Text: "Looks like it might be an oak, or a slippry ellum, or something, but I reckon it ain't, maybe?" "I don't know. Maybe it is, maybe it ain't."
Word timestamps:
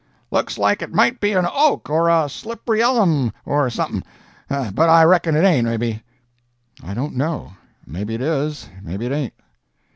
"Looks 0.31 0.57
like 0.57 0.81
it 0.81 0.91
might 0.91 1.19
be 1.19 1.33
an 1.33 1.45
oak, 1.53 1.87
or 1.87 2.09
a 2.09 2.25
slippry 2.27 2.79
ellum, 2.81 3.31
or 3.45 3.69
something, 3.69 4.01
but 4.49 4.89
I 4.89 5.03
reckon 5.03 5.35
it 5.35 5.43
ain't, 5.43 5.65
maybe?" 5.67 6.01
"I 6.83 6.95
don't 6.95 7.15
know. 7.15 7.51
Maybe 7.85 8.15
it 8.15 8.21
is, 8.23 8.67
maybe 8.81 9.05
it 9.05 9.11
ain't." 9.11 9.33